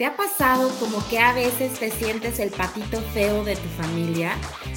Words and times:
¿Te 0.00 0.06
ha 0.06 0.16
pasado 0.16 0.70
como 0.80 1.06
que 1.10 1.18
a 1.18 1.34
veces 1.34 1.78
te 1.78 1.90
sientes 1.90 2.38
el 2.38 2.48
patito 2.48 3.02
feo 3.12 3.44
de 3.44 3.54
tu 3.54 3.68
familia? 3.82 4.32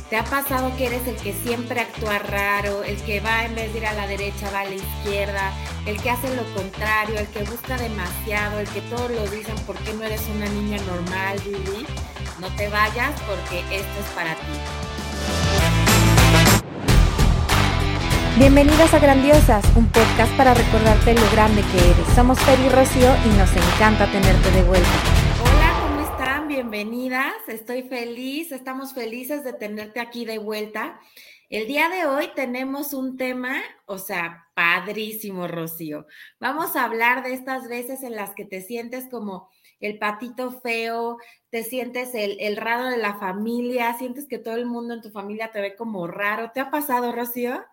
¿Te 0.09 0.17
ha 0.17 0.25
pasado 0.25 0.75
que 0.75 0.87
eres 0.87 1.07
el 1.07 1.15
que 1.15 1.31
siempre 1.31 1.79
actúa 1.79 2.19
raro, 2.19 2.83
el 2.83 2.97
que 3.03 3.21
va 3.21 3.45
en 3.45 3.55
vez 3.55 3.71
de 3.71 3.79
ir 3.79 3.85
a 3.85 3.93
la 3.93 4.05
derecha 4.05 4.51
va 4.51 4.59
a 4.59 4.65
la 4.65 4.75
izquierda, 4.75 5.53
el 5.85 5.95
que 6.01 6.09
hace 6.09 6.35
lo 6.35 6.43
contrario, 6.53 7.17
el 7.17 7.27
que 7.27 7.45
busca 7.45 7.77
demasiado, 7.77 8.59
el 8.59 8.67
que 8.67 8.81
todos 8.81 9.11
lo 9.11 9.25
dicen, 9.27 9.55
¿por 9.65 9.77
qué 9.77 9.93
no 9.93 10.03
eres 10.03 10.27
una 10.35 10.47
niña 10.47 10.77
normal, 10.83 11.39
Lili? 11.45 11.85
No 12.41 12.53
te 12.57 12.67
vayas 12.67 13.17
porque 13.21 13.59
esto 13.73 13.99
es 14.01 14.09
para 14.13 14.35
ti. 14.35 14.92
Bienvenidas 18.39 18.91
a 18.95 18.99
Grandiosas, 18.99 19.63
un 19.77 19.87
podcast 19.91 20.35
para 20.35 20.55
recordarte 20.55 21.13
lo 21.13 21.31
grande 21.33 21.61
que 21.61 21.91
eres. 21.91 22.15
Somos 22.15 22.39
Fer 22.39 22.59
y 22.61 22.69
Rocío 22.69 23.13
y 23.27 23.37
nos 23.37 23.55
encanta 23.55 24.11
tenerte 24.11 24.49
de 24.49 24.63
vuelta. 24.63 24.89
Hola, 25.43 25.79
¿cómo 25.79 26.01
están? 26.01 26.47
Bienvenidas. 26.47 27.35
Estoy 27.47 27.83
feliz, 27.83 28.51
estamos 28.51 28.95
felices 28.95 29.43
de 29.43 29.53
tenerte 29.53 29.99
aquí 29.99 30.25
de 30.25 30.39
vuelta. 30.39 30.99
El 31.47 31.67
día 31.67 31.89
de 31.89 32.07
hoy 32.07 32.31
tenemos 32.35 32.95
un 32.95 33.17
tema, 33.17 33.61
o 33.85 33.99
sea, 33.99 34.47
padrísimo, 34.55 35.47
Rocío. 35.47 36.07
Vamos 36.39 36.75
a 36.75 36.85
hablar 36.85 37.21
de 37.21 37.33
estas 37.33 37.67
veces 37.67 38.01
en 38.01 38.15
las 38.15 38.33
que 38.33 38.45
te 38.45 38.61
sientes 38.61 39.09
como 39.11 39.47
el 39.79 39.99
patito 39.99 40.49
feo, 40.49 41.17
te 41.51 41.63
sientes 41.63 42.15
el, 42.15 42.37
el 42.39 42.57
raro 42.57 42.85
de 42.85 42.97
la 42.97 43.13
familia, 43.19 43.93
sientes 43.93 44.27
que 44.27 44.39
todo 44.39 44.55
el 44.55 44.65
mundo 44.65 44.95
en 44.95 45.01
tu 45.01 45.11
familia 45.11 45.51
te 45.51 45.61
ve 45.61 45.75
como 45.75 46.07
raro. 46.07 46.49
¿Te 46.51 46.61
ha 46.61 46.71
pasado, 46.71 47.11
Rocío? 47.11 47.63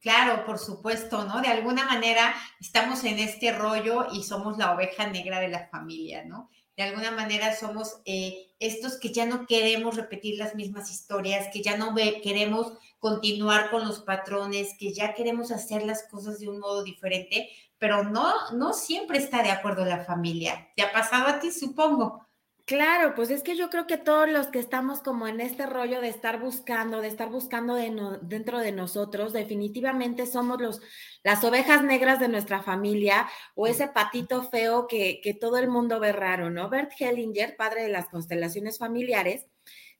Claro, 0.00 0.44
por 0.44 0.58
supuesto, 0.58 1.24
¿no? 1.24 1.40
De 1.40 1.48
alguna 1.48 1.84
manera 1.84 2.34
estamos 2.60 3.02
en 3.04 3.18
este 3.18 3.52
rollo 3.52 4.06
y 4.12 4.22
somos 4.22 4.56
la 4.58 4.72
oveja 4.72 5.08
negra 5.08 5.40
de 5.40 5.48
la 5.48 5.68
familia, 5.68 6.24
¿no? 6.24 6.48
De 6.76 6.82
alguna 6.84 7.10
manera 7.10 7.56
somos 7.56 8.00
eh, 8.04 8.54
estos 8.60 9.00
que 9.00 9.12
ya 9.12 9.24
no 9.26 9.46
queremos 9.46 9.96
repetir 9.96 10.38
las 10.38 10.54
mismas 10.54 10.90
historias, 10.90 11.48
que 11.52 11.62
ya 11.62 11.76
no 11.76 11.94
queremos 12.22 12.74
continuar 12.98 13.70
con 13.70 13.86
los 13.86 14.00
patrones, 14.00 14.74
que 14.78 14.92
ya 14.92 15.14
queremos 15.14 15.50
hacer 15.50 15.84
las 15.84 16.04
cosas 16.04 16.38
de 16.38 16.48
un 16.48 16.58
modo 16.58 16.84
diferente, 16.84 17.48
pero 17.78 18.04
no, 18.04 18.32
no 18.52 18.74
siempre 18.74 19.18
está 19.18 19.42
de 19.42 19.50
acuerdo 19.50 19.84
la 19.86 20.04
familia. 20.04 20.68
¿Te 20.76 20.82
ha 20.82 20.92
pasado 20.92 21.28
a 21.28 21.40
ti, 21.40 21.50
supongo? 21.50 22.25
Claro, 22.66 23.14
pues 23.14 23.30
es 23.30 23.44
que 23.44 23.54
yo 23.56 23.70
creo 23.70 23.86
que 23.86 23.96
todos 23.96 24.28
los 24.28 24.48
que 24.48 24.58
estamos 24.58 24.98
como 25.00 25.28
en 25.28 25.40
este 25.40 25.66
rollo 25.66 26.00
de 26.00 26.08
estar 26.08 26.40
buscando, 26.40 27.00
de 27.00 27.06
estar 27.06 27.30
buscando 27.30 27.76
dentro 27.76 28.58
de 28.58 28.72
nosotros, 28.72 29.32
definitivamente 29.32 30.26
somos 30.26 30.60
los, 30.60 30.80
las 31.22 31.44
ovejas 31.44 31.84
negras 31.84 32.18
de 32.18 32.26
nuestra 32.26 32.64
familia 32.64 33.28
o 33.54 33.68
ese 33.68 33.86
patito 33.86 34.42
feo 34.42 34.88
que, 34.88 35.20
que 35.22 35.32
todo 35.32 35.58
el 35.58 35.68
mundo 35.68 36.00
ve 36.00 36.10
raro, 36.10 36.50
¿no? 36.50 36.68
Bert 36.68 36.90
Hellinger, 36.98 37.54
padre 37.56 37.84
de 37.84 37.88
las 37.88 38.08
constelaciones 38.08 38.78
familiares, 38.78 39.46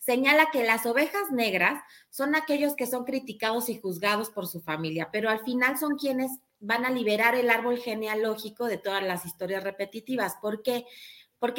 señala 0.00 0.50
que 0.50 0.64
las 0.64 0.86
ovejas 0.86 1.30
negras 1.30 1.80
son 2.10 2.34
aquellos 2.34 2.74
que 2.74 2.88
son 2.88 3.04
criticados 3.04 3.68
y 3.68 3.78
juzgados 3.78 4.30
por 4.30 4.48
su 4.48 4.60
familia, 4.60 5.10
pero 5.12 5.30
al 5.30 5.44
final 5.44 5.78
son 5.78 5.96
quienes 5.96 6.32
van 6.58 6.84
a 6.84 6.90
liberar 6.90 7.36
el 7.36 7.48
árbol 7.48 7.78
genealógico 7.78 8.64
de 8.64 8.78
todas 8.78 9.04
las 9.04 9.24
historias 9.24 9.62
repetitivas. 9.62 10.34
¿Por 10.40 10.62
qué? 10.64 10.84
porque 10.84 10.86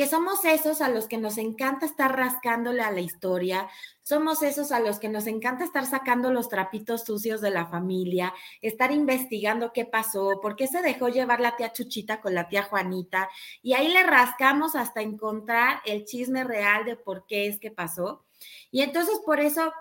somos 0.07 0.43
esos 0.45 0.81
a 0.81 0.89
los 0.89 1.07
que 1.07 1.17
nos 1.17 1.37
encanta 1.37 1.85
estar 1.85 2.15
rascándole 2.15 2.81
a 2.81 2.91
la 2.91 3.01
historia, 3.01 3.69
somos 4.01 4.41
esos 4.41 4.71
a 4.71 4.79
los 4.79 4.99
que 4.99 5.09
nos 5.09 5.27
encanta 5.27 5.63
estar 5.63 5.85
sacando 5.85 6.31
los 6.31 6.49
trapitos 6.49 7.03
sucios 7.03 7.41
de 7.41 7.51
la 7.51 7.67
familia, 7.67 8.33
estar 8.61 8.91
investigando 8.91 9.73
qué 9.73 9.85
pasó, 9.85 10.39
por 10.41 10.55
qué 10.55 10.67
se 10.67 10.81
dejó 10.81 11.09
llevar 11.09 11.39
la 11.39 11.55
tía 11.55 11.73
Chuchita 11.73 12.21
con 12.21 12.33
la 12.33 12.47
tía 12.47 12.63
Juanita, 12.63 13.29
y 13.61 13.73
ahí 13.73 13.89
le 13.89 14.03
rascamos 14.03 14.75
hasta 14.75 15.01
encontrar 15.01 15.81
el 15.85 16.05
chisme 16.05 16.43
real 16.43 16.85
de 16.85 16.95
por 16.95 17.25
qué 17.27 17.47
es 17.47 17.59
que 17.59 17.71
pasó. 17.71 18.25
Y 18.71 18.81
entonces 18.81 19.19
por 19.25 19.39
eso 19.39 19.73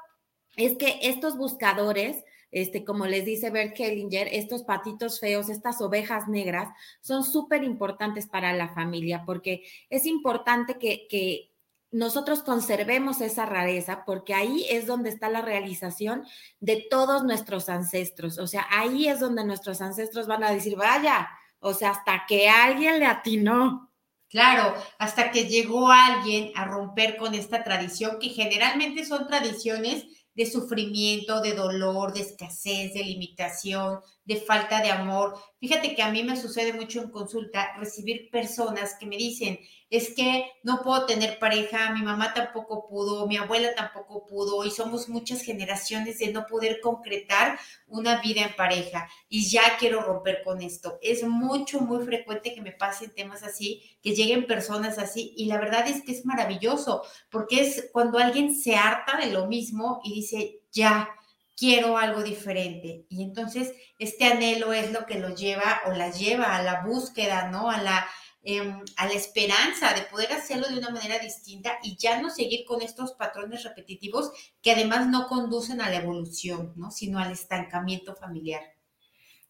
es 0.56 0.77
que 0.77 0.98
estos 1.02 1.36
buscadores 1.36 2.24
este, 2.50 2.84
como 2.84 3.06
les 3.06 3.25
dice 3.25 3.51
Bert 3.51 3.79
Hellinger, 3.79 4.29
estos 4.33 4.62
patitos 4.62 5.20
feos, 5.20 5.48
estas 5.48 5.80
ovejas 5.80 6.29
negras, 6.29 6.68
son 7.01 7.24
súper 7.24 7.64
importantes 7.64 8.27
para 8.27 8.52
la 8.52 8.68
familia 8.68 9.24
porque 9.27 9.64
es 9.90 10.07
importante 10.07 10.79
que, 10.79 11.06
que 11.08 11.52
nosotros 11.90 12.42
conservemos 12.42 13.20
esa 13.20 13.46
rareza 13.46 14.05
porque 14.05 14.35
ahí 14.35 14.67
es 14.68 14.86
donde 14.86 15.11
está 15.11 15.29
la 15.29 15.42
realización 15.42 16.24
de 16.61 16.86
todos 16.90 17.24
nuestros 17.24 17.68
ancestros. 17.68 18.39
O 18.39 18.46
sea, 18.46 18.67
ahí 18.70 19.08
es 19.08 19.20
donde 19.20 19.45
nuestros 19.45 19.80
ancestros 19.80 20.27
van 20.27 20.45
a 20.45 20.51
decir, 20.51 20.77
vaya, 20.77 21.29
o 21.58 21.74
sea, 21.74 21.90
hasta 21.90 22.24
que 22.29 22.48
alguien 22.48 22.98
le 22.98 23.06
atinó. 23.06 23.92
Claro, 24.29 24.74
hasta 24.98 25.30
que 25.30 25.45
llegó 25.45 25.89
alguien 25.90 26.51
a 26.56 26.64
romper 26.64 27.17
con 27.17 27.35
esta 27.35 27.62
tradición, 27.62 28.18
que 28.18 28.30
generalmente 28.30 29.05
son 29.05 29.27
tradiciones 29.27 30.05
de 30.36 30.47
sufrimiento, 30.47 31.41
de 31.41 31.55
dolor, 31.55 32.13
de 32.13 32.20
escasez, 32.20 32.95
de 32.95 33.02
limitación, 33.02 34.01
de 34.27 34.37
falta 34.37 34.83
de 34.83 34.91
amor. 34.91 35.39
Fíjate 35.61 35.95
que 35.95 36.03
a 36.03 36.11
mí 36.11 36.23
me 36.23 36.37
sucede 36.37 36.73
mucho 36.73 37.01
en 37.01 37.11
consulta 37.11 37.75
recibir 37.79 38.29
personas 38.31 38.97
que 38.98 39.07
me 39.07 39.17
dicen, 39.17 39.59
es 39.89 40.14
que 40.14 40.51
no 40.64 40.83
puedo 40.83 41.07
tener 41.07 41.39
pareja, 41.39 41.91
mi 41.95 42.03
mamá 42.03 42.35
tampoco 42.35 42.89
pudo, 42.89 43.29
mi 43.29 43.36
abuela 43.36 43.73
tampoco 43.77 44.27
pudo, 44.27 44.65
y 44.65 44.70
somos 44.73 45.09
muchas 45.09 45.42
generaciones 45.42 46.19
de 46.19 46.33
no 46.33 46.45
poder 46.47 46.81
concretar 46.81 47.57
una 47.86 48.20
vida 48.20 48.42
en 48.42 48.57
pareja 48.57 49.09
y 49.29 49.48
ya 49.48 49.63
quiero 49.79 50.03
romper 50.03 50.42
con 50.42 50.61
esto. 50.61 50.98
Es 51.01 51.23
mucho, 51.23 51.81
muy 51.81 52.05
frecuente 52.05 52.53
que 52.53 52.63
me 52.63 52.73
pasen 52.73 53.15
temas 53.15 53.45
así, 53.45 53.83
que 54.03 54.15
lleguen 54.15 54.47
personas 54.47 54.98
así, 54.98 55.35
y 55.36 55.47
la 55.47 55.59
verdad 55.59 55.86
es 55.86 56.03
que 56.03 56.13
es 56.13 56.27
maravilloso, 56.27 57.03
porque 57.31 57.61
es 57.61 57.89
cuando 57.92 58.19
alguien 58.19 58.55
se 58.57 58.75
harta 58.75 59.17
de 59.19 59.31
lo 59.31 59.47
mismo 59.47 60.01
y 60.03 60.15
dice, 60.15 60.63
ya, 60.73 61.09
quiero 61.56 61.98
algo 61.98 62.22
diferente. 62.22 63.06
Y 63.08 63.22
entonces 63.22 63.72
este 63.98 64.27
anhelo 64.27 64.72
es 64.72 64.92
lo 64.92 65.06
que 65.06 65.18
lo 65.18 65.34
lleva 65.34 65.80
o 65.86 65.92
la 65.92 66.11
lleva 66.11 66.56
a 66.56 66.62
la 66.62 66.83
búsqueda, 66.84 67.50
¿no? 67.50 67.70
A 67.70 67.83
la, 67.83 68.06
em, 68.42 68.84
a 68.96 69.06
la 69.06 69.12
esperanza 69.14 69.92
de 69.94 70.02
poder 70.02 70.33
hacerlo 70.33 70.68
de 70.68 70.78
una 70.78 70.90
manera 70.90 71.18
distinta 71.18 71.78
y 71.83 71.96
ya 71.96 72.20
no 72.20 72.30
seguir 72.30 72.64
con 72.67 72.83
estos 72.83 73.12
patrones 73.12 73.64
repetitivos 73.64 74.30
que 74.62 74.72
además 74.72 75.08
no 75.08 75.27
conducen 75.28 75.80
a 75.80 75.90
la 75.90 75.96
evolución, 75.96 76.72
¿no? 76.77 76.90
Sino 76.90 77.18
al 77.18 77.33
estancamiento 77.33 78.14
familiar. 78.14 78.76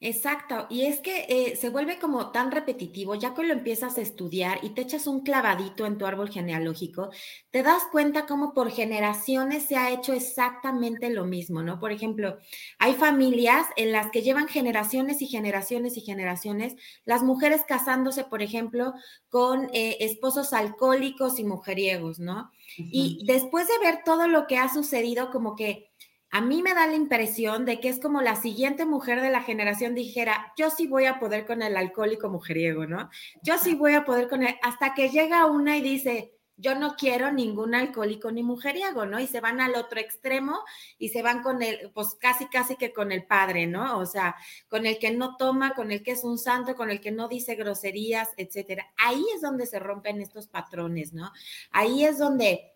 Exacto, 0.00 0.66
y 0.68 0.82
es 0.82 1.00
que 1.00 1.24
eh, 1.26 1.56
se 1.56 1.70
vuelve 1.70 1.98
como 1.98 2.30
tan 2.30 2.50
repetitivo, 2.52 3.14
ya 3.14 3.32
que 3.32 3.42
lo 3.44 3.54
empiezas 3.54 3.96
a 3.96 4.02
estudiar 4.02 4.58
y 4.62 4.70
te 4.74 4.82
echas 4.82 5.06
un 5.06 5.22
clavadito 5.22 5.86
en 5.86 5.96
tu 5.96 6.04
árbol 6.04 6.28
genealógico, 6.28 7.08
te 7.50 7.62
das 7.62 7.82
cuenta 7.90 8.26
cómo 8.26 8.52
por 8.52 8.70
generaciones 8.70 9.64
se 9.64 9.76
ha 9.76 9.90
hecho 9.90 10.12
exactamente 10.12 11.08
lo 11.08 11.24
mismo, 11.24 11.62
¿no? 11.62 11.78
Por 11.80 11.92
ejemplo, 11.92 12.36
hay 12.78 12.92
familias 12.92 13.66
en 13.76 13.90
las 13.90 14.10
que 14.10 14.20
llevan 14.20 14.48
generaciones 14.48 15.22
y 15.22 15.28
generaciones 15.28 15.96
y 15.96 16.02
generaciones, 16.02 16.76
las 17.06 17.22
mujeres 17.22 17.62
casándose, 17.66 18.24
por 18.24 18.42
ejemplo, 18.42 18.92
con 19.30 19.70
eh, 19.72 19.96
esposos 20.00 20.52
alcohólicos 20.52 21.38
y 21.38 21.44
mujeriegos, 21.44 22.18
¿no? 22.18 22.50
Y 22.90 23.24
después 23.26 23.66
de 23.66 23.78
ver 23.78 24.00
todo 24.04 24.28
lo 24.28 24.46
que 24.46 24.58
ha 24.58 24.72
sucedido, 24.72 25.30
como 25.30 25.56
que 25.56 25.85
a 26.30 26.40
mí 26.40 26.62
me 26.62 26.74
da 26.74 26.86
la 26.86 26.94
impresión 26.94 27.64
de 27.64 27.80
que 27.80 27.88
es 27.88 28.00
como 28.00 28.20
la 28.20 28.36
siguiente 28.36 28.84
mujer 28.84 29.20
de 29.20 29.30
la 29.30 29.42
generación 29.42 29.94
dijera, 29.94 30.52
yo 30.56 30.70
sí 30.70 30.86
voy 30.86 31.06
a 31.06 31.18
poder 31.18 31.46
con 31.46 31.62
el 31.62 31.76
alcohólico 31.76 32.28
mujeriego, 32.28 32.86
¿no? 32.86 33.10
Yo 33.42 33.58
sí 33.58 33.74
voy 33.74 33.94
a 33.94 34.04
poder 34.04 34.28
con 34.28 34.42
él, 34.42 34.56
hasta 34.62 34.94
que 34.94 35.08
llega 35.08 35.46
una 35.46 35.76
y 35.76 35.82
dice, 35.82 36.36
yo 36.58 36.74
no 36.74 36.96
quiero 36.96 37.32
ningún 37.32 37.74
alcohólico 37.74 38.30
ni 38.30 38.42
mujeriego, 38.42 39.04
¿no? 39.04 39.20
Y 39.20 39.26
se 39.26 39.40
van 39.40 39.60
al 39.60 39.74
otro 39.76 40.00
extremo 40.00 40.60
y 40.98 41.10
se 41.10 41.22
van 41.22 41.42
con 41.42 41.62
el, 41.62 41.90
pues 41.92 42.16
casi, 42.18 42.46
casi 42.46 42.76
que 42.76 42.92
con 42.92 43.12
el 43.12 43.26
padre, 43.26 43.66
¿no? 43.66 43.98
O 43.98 44.06
sea, 44.06 44.36
con 44.68 44.86
el 44.86 44.98
que 44.98 45.10
no 45.10 45.36
toma, 45.36 45.74
con 45.74 45.92
el 45.92 46.02
que 46.02 46.12
es 46.12 46.24
un 46.24 46.38
santo, 46.38 46.74
con 46.74 46.90
el 46.90 47.00
que 47.00 47.12
no 47.12 47.28
dice 47.28 47.54
groserías, 47.56 48.30
etcétera. 48.36 48.86
Ahí 48.96 49.24
es 49.34 49.42
donde 49.42 49.66
se 49.66 49.78
rompen 49.78 50.22
estos 50.22 50.48
patrones, 50.48 51.12
¿no? 51.12 51.30
Ahí 51.70 52.04
es 52.04 52.18
donde 52.18 52.75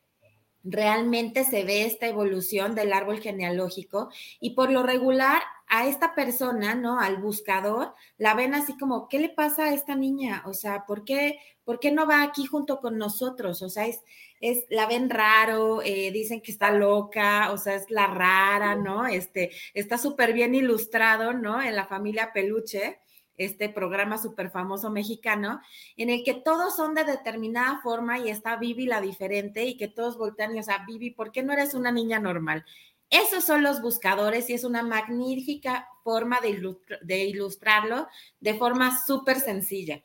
realmente 0.62 1.44
se 1.44 1.64
ve 1.64 1.84
esta 1.84 2.06
evolución 2.06 2.74
del 2.74 2.92
árbol 2.92 3.20
genealógico 3.20 4.10
y 4.40 4.50
por 4.50 4.70
lo 4.70 4.82
regular 4.82 5.42
a 5.68 5.86
esta 5.86 6.14
persona, 6.14 6.74
¿no? 6.74 7.00
Al 7.00 7.18
buscador, 7.18 7.94
la 8.18 8.34
ven 8.34 8.54
así 8.54 8.76
como, 8.76 9.08
¿qué 9.08 9.20
le 9.20 9.28
pasa 9.28 9.66
a 9.66 9.74
esta 9.74 9.94
niña? 9.94 10.42
O 10.46 10.52
sea, 10.52 10.84
¿por 10.86 11.04
qué, 11.04 11.38
por 11.64 11.78
qué 11.78 11.92
no 11.92 12.06
va 12.06 12.22
aquí 12.22 12.44
junto 12.44 12.80
con 12.80 12.98
nosotros? 12.98 13.62
O 13.62 13.68
sea, 13.70 13.86
es, 13.86 14.02
es 14.40 14.64
la 14.68 14.86
ven 14.86 15.08
raro, 15.08 15.80
eh, 15.82 16.10
dicen 16.10 16.40
que 16.40 16.50
está 16.52 16.72
loca, 16.72 17.52
o 17.52 17.58
sea, 17.58 17.76
es 17.76 17.90
la 17.90 18.06
rara, 18.08 18.74
¿no? 18.74 19.06
Este, 19.06 19.52
está 19.74 19.96
súper 19.96 20.32
bien 20.32 20.54
ilustrado, 20.54 21.32
¿no? 21.32 21.62
En 21.62 21.76
la 21.76 21.86
familia 21.86 22.32
Peluche 22.32 22.98
este 23.40 23.70
programa 23.70 24.18
súper 24.18 24.50
famoso 24.50 24.90
mexicano, 24.90 25.60
en 25.96 26.10
el 26.10 26.22
que 26.24 26.34
todos 26.34 26.76
son 26.76 26.94
de 26.94 27.04
determinada 27.04 27.80
forma 27.82 28.18
y 28.18 28.28
está 28.28 28.56
Vivi 28.56 28.84
la 28.84 29.00
diferente 29.00 29.64
y 29.64 29.78
que 29.78 29.88
todos 29.88 30.18
voltean 30.18 30.54
y, 30.54 30.60
o 30.60 30.62
sea, 30.62 30.84
Vivi, 30.86 31.10
¿por 31.10 31.32
qué 31.32 31.42
no 31.42 31.54
eres 31.54 31.72
una 31.72 31.90
niña 31.90 32.18
normal? 32.18 32.64
Esos 33.08 33.44
son 33.44 33.62
los 33.62 33.80
buscadores 33.80 34.50
y 34.50 34.52
es 34.52 34.62
una 34.62 34.82
magnífica 34.82 35.88
forma 36.04 36.38
de, 36.40 37.18
ilustrarlo 37.24 38.06
de 38.40 38.54
forma 38.54 39.02
súper 39.04 39.40
sencilla. 39.40 40.02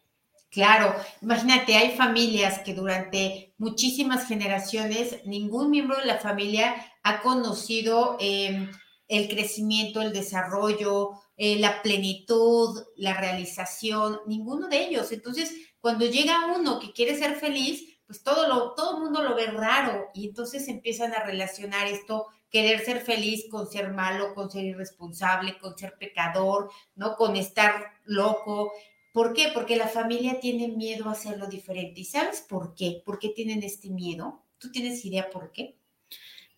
Claro, 0.49 0.95
imagínate, 1.21 1.75
hay 1.75 1.97
familias 1.97 2.59
que 2.59 2.73
durante 2.73 3.53
muchísimas 3.57 4.27
generaciones 4.27 5.17
ningún 5.25 5.69
miembro 5.69 5.97
de 5.97 6.05
la 6.05 6.19
familia 6.19 6.73
ha 7.03 7.21
conocido 7.21 8.15
em, 8.21 8.71
el 9.09 9.27
crecimiento, 9.27 10.01
el 10.01 10.13
desarrollo, 10.13 11.11
eh, 11.37 11.59
la 11.59 11.81
plenitud, 11.81 12.83
la 12.95 13.13
realización, 13.19 14.19
ninguno 14.25 14.67
de 14.67 14.87
ellos. 14.87 15.11
Entonces, 15.11 15.53
cuando 15.79 16.05
llega 16.05 16.53
uno 16.55 16.79
que 16.79 16.93
quiere 16.93 17.17
ser 17.17 17.35
feliz, 17.35 17.95
pues 18.05 18.23
todo 18.23 18.73
todo 18.75 18.97
el 18.97 19.03
mundo 19.03 19.23
lo 19.23 19.35
ve 19.35 19.47
raro 19.47 20.09
y 20.13 20.27
entonces 20.27 20.67
empiezan 20.67 21.13
a 21.13 21.23
relacionar 21.23 21.87
esto, 21.87 22.27
querer 22.49 22.85
ser 22.85 23.01
feliz 23.01 23.47
con 23.49 23.69
ser 23.69 23.91
malo, 23.91 24.33
con 24.33 24.49
ser 24.49 24.63
irresponsable, 24.63 25.57
con 25.57 25.77
ser 25.77 25.97
pecador, 25.97 26.69
¿no? 26.95 27.15
Con 27.15 27.35
estar 27.35 27.93
loco. 28.05 28.71
¿Por 29.11 29.33
qué? 29.33 29.49
Porque 29.53 29.75
la 29.75 29.87
familia 29.87 30.39
tiene 30.39 30.67
miedo 30.67 31.09
a 31.09 31.13
hacerlo 31.13 31.47
diferente. 31.47 32.01
¿Y 32.01 32.05
sabes 32.05 32.41
por 32.41 32.75
qué? 32.75 33.01
¿Por 33.05 33.19
qué 33.19 33.29
tienen 33.29 33.63
este 33.63 33.89
miedo? 33.89 34.43
¿Tú 34.57 34.71
tienes 34.71 35.03
idea 35.03 35.29
por 35.29 35.51
qué? 35.51 35.77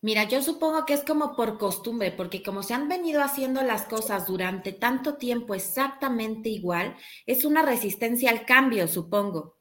Mira, 0.01 0.25
yo 0.25 0.43
supongo 0.43 0.85
que 0.85 0.93
es 0.93 1.03
como 1.03 1.35
por 1.35 1.57
costumbre, 1.57 2.11
porque 2.11 2.43
como 2.43 2.61
se 2.61 2.75
han 2.75 2.87
venido 2.87 3.23
haciendo 3.23 3.63
las 3.63 3.85
cosas 3.85 4.27
durante 4.27 4.71
tanto 4.71 5.15
tiempo 5.15 5.55
exactamente 5.55 6.49
igual, 6.49 6.95
es 7.25 7.45
una 7.45 7.63
resistencia 7.63 8.29
al 8.29 8.45
cambio, 8.45 8.87
supongo. 8.87 9.57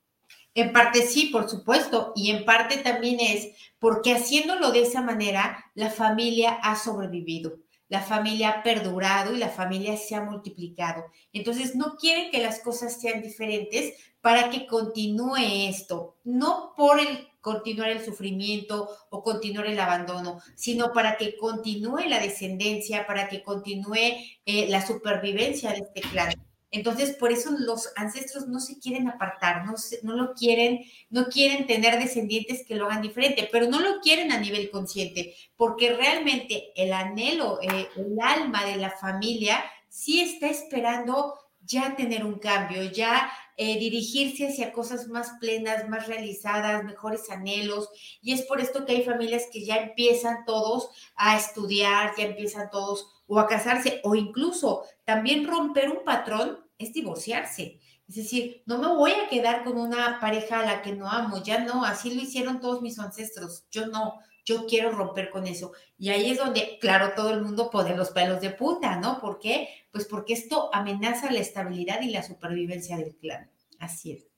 En 0.54 0.72
parte 0.72 1.02
sí, 1.02 1.26
por 1.26 1.48
supuesto, 1.48 2.12
y 2.14 2.30
en 2.30 2.44
parte 2.44 2.78
también 2.78 3.18
es 3.20 3.48
porque 3.78 4.14
haciéndolo 4.14 4.72
de 4.72 4.82
esa 4.82 5.00
manera, 5.00 5.64
la 5.74 5.90
familia 5.90 6.58
ha 6.62 6.76
sobrevivido, 6.76 7.58
la 7.88 8.02
familia 8.02 8.50
ha 8.50 8.62
perdurado 8.62 9.34
y 9.34 9.38
la 9.38 9.48
familia 9.48 9.96
se 9.96 10.16
ha 10.16 10.22
multiplicado. 10.22 11.04
Entonces, 11.32 11.76
no 11.76 11.96
quieren 11.96 12.30
que 12.30 12.42
las 12.42 12.60
cosas 12.60 13.00
sean 13.00 13.22
diferentes 13.22 13.94
para 14.20 14.50
que 14.50 14.66
continúe 14.66 15.36
esto, 15.68 16.16
no 16.24 16.74
por 16.76 17.00
el 17.00 17.28
continuar 17.46 17.90
el 17.90 18.04
sufrimiento 18.04 18.88
o 19.08 19.22
continuar 19.22 19.66
el 19.66 19.78
abandono, 19.78 20.40
sino 20.56 20.92
para 20.92 21.16
que 21.16 21.36
continúe 21.36 22.08
la 22.08 22.18
descendencia, 22.18 23.06
para 23.06 23.28
que 23.28 23.44
continúe 23.44 24.18
eh, 24.44 24.66
la 24.68 24.84
supervivencia 24.84 25.70
de 25.70 25.78
este 25.78 26.00
clan. 26.00 26.34
Entonces, 26.72 27.14
por 27.14 27.30
eso 27.30 27.52
los 27.56 27.92
ancestros 27.94 28.48
no 28.48 28.58
se 28.58 28.80
quieren 28.80 29.06
apartar, 29.06 29.64
no, 29.64 30.16
lo 30.16 30.34
quieren, 30.34 30.80
no 31.08 31.26
quieren 31.26 31.68
tener 31.68 32.00
descendientes 32.00 32.66
que 32.66 32.74
lo 32.74 32.86
hagan 32.86 33.00
diferente, 33.00 33.48
pero 33.52 33.68
no 33.68 33.78
lo 33.78 34.00
quieren 34.00 34.32
a 34.32 34.40
nivel 34.40 34.68
consciente, 34.68 35.36
porque 35.56 35.94
realmente 35.94 36.72
el 36.74 36.92
anhelo, 36.92 37.60
eh, 37.62 37.86
el 37.94 38.16
alma 38.20 38.64
de 38.64 38.74
la 38.74 38.90
familia 38.90 39.62
sí 39.88 40.20
está 40.20 40.48
esperando 40.48 41.34
ya 41.60 41.94
tener 41.94 42.24
un 42.24 42.40
cambio, 42.40 42.82
ya 42.90 43.30
eh, 43.56 43.78
dirigirse 43.78 44.48
hacia 44.48 44.72
cosas 44.72 45.08
más 45.08 45.32
plenas, 45.40 45.88
más 45.88 46.06
realizadas, 46.06 46.84
mejores 46.84 47.30
anhelos. 47.30 47.88
Y 48.20 48.32
es 48.32 48.42
por 48.42 48.60
esto 48.60 48.84
que 48.84 48.92
hay 48.92 49.02
familias 49.02 49.44
que 49.52 49.64
ya 49.64 49.76
empiezan 49.76 50.44
todos 50.44 50.90
a 51.14 51.36
estudiar, 51.36 52.12
ya 52.18 52.24
empiezan 52.24 52.70
todos 52.70 53.06
o 53.26 53.38
a 53.38 53.46
casarse, 53.46 54.00
o 54.04 54.14
incluso 54.14 54.84
también 55.04 55.46
romper 55.46 55.90
un 55.90 56.04
patrón 56.04 56.64
es 56.78 56.92
divorciarse. 56.92 57.80
Es 58.08 58.14
decir, 58.14 58.62
no 58.66 58.78
me 58.78 58.88
voy 58.88 59.12
a 59.12 59.28
quedar 59.28 59.64
con 59.64 59.78
una 59.78 60.20
pareja 60.20 60.60
a 60.60 60.66
la 60.66 60.82
que 60.82 60.92
no 60.92 61.10
amo, 61.10 61.42
ya 61.42 61.58
no, 61.58 61.84
así 61.84 62.14
lo 62.14 62.22
hicieron 62.22 62.60
todos 62.60 62.80
mis 62.80 62.98
ancestros, 63.00 63.64
yo 63.70 63.88
no, 63.88 64.20
yo 64.46 64.64
quiero 64.66 64.92
romper 64.92 65.28
con 65.28 65.46
eso. 65.46 65.72
Y 65.98 66.10
ahí 66.10 66.30
es 66.30 66.38
donde, 66.38 66.78
claro, 66.80 67.12
todo 67.14 67.30
el 67.30 67.42
mundo 67.42 67.68
pone 67.68 67.96
los 67.96 68.10
pelos 68.10 68.40
de 68.40 68.50
punta, 68.50 68.96
¿no? 68.96 69.20
¿Por 69.20 69.38
qué? 69.38 69.68
Pues 69.90 70.06
porque 70.06 70.32
esto 70.32 70.70
amenaza 70.72 71.30
la 71.30 71.40
estabilidad 71.40 72.00
y 72.00 72.10
la 72.10 72.22
supervivencia 72.22 72.96
del 72.96 73.16
clan. 73.16 73.50
Así 73.78 74.12
es. 74.12 74.35